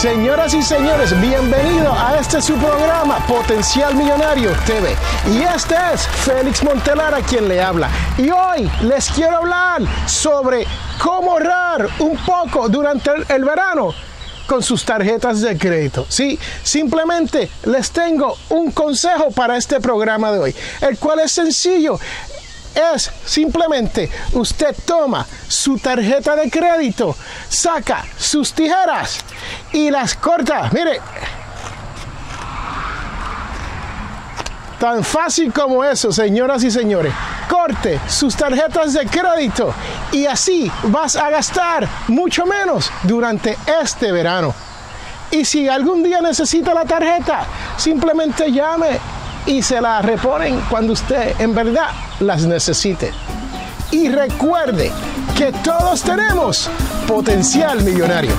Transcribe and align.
Señoras 0.00 0.54
y 0.54 0.62
señores, 0.62 1.20
bienvenido 1.20 1.92
a 1.92 2.20
este 2.20 2.40
su 2.40 2.54
programa 2.54 3.18
Potencial 3.26 3.96
Millonario 3.96 4.52
TV. 4.64 4.94
Y 5.26 5.42
este 5.42 5.74
es 5.92 6.06
Félix 6.06 6.62
Montelara 6.62 7.20
quien 7.20 7.48
le 7.48 7.60
habla. 7.60 7.90
Y 8.16 8.30
hoy 8.30 8.70
les 8.82 9.10
quiero 9.10 9.38
hablar 9.38 9.82
sobre 10.06 10.68
cómo 11.02 11.32
ahorrar 11.32 11.88
un 11.98 12.16
poco 12.18 12.68
durante 12.68 13.10
el 13.28 13.44
verano 13.44 13.92
con 14.46 14.62
sus 14.62 14.84
tarjetas 14.84 15.40
de 15.40 15.58
crédito. 15.58 16.06
Sí, 16.08 16.38
simplemente 16.62 17.50
les 17.64 17.90
tengo 17.90 18.36
un 18.50 18.70
consejo 18.70 19.32
para 19.32 19.56
este 19.56 19.80
programa 19.80 20.30
de 20.30 20.38
hoy, 20.38 20.54
el 20.80 20.96
cual 20.96 21.18
es 21.18 21.32
sencillo 21.32 21.98
es 22.94 23.10
simplemente 23.24 24.10
usted 24.32 24.74
toma 24.84 25.26
su 25.48 25.78
tarjeta 25.78 26.36
de 26.36 26.50
crédito, 26.50 27.16
saca 27.48 28.04
sus 28.16 28.52
tijeras 28.52 29.18
y 29.72 29.90
las 29.90 30.14
corta. 30.14 30.70
Mire, 30.72 31.00
tan 34.78 35.02
fácil 35.02 35.52
como 35.52 35.84
eso, 35.84 36.12
señoras 36.12 36.62
y 36.62 36.70
señores. 36.70 37.12
Corte 37.48 37.98
sus 38.06 38.36
tarjetas 38.36 38.92
de 38.92 39.06
crédito 39.06 39.74
y 40.12 40.26
así 40.26 40.70
vas 40.84 41.16
a 41.16 41.30
gastar 41.30 41.88
mucho 42.08 42.46
menos 42.46 42.90
durante 43.02 43.56
este 43.82 44.12
verano. 44.12 44.54
Y 45.30 45.44
si 45.44 45.68
algún 45.68 46.02
día 46.02 46.20
necesita 46.20 46.72
la 46.72 46.84
tarjeta, 46.84 47.44
simplemente 47.76 48.50
llame 48.50 48.98
y 49.48 49.62
se 49.62 49.80
la 49.80 50.02
reponen 50.02 50.60
cuando 50.68 50.92
usted 50.92 51.34
en 51.40 51.54
verdad 51.54 51.88
las 52.20 52.44
necesite. 52.44 53.12
Y 53.90 54.10
recuerde 54.10 54.92
que 55.36 55.52
todos 55.52 56.02
tenemos 56.02 56.70
potencial 57.06 57.82
millonario. 57.82 58.32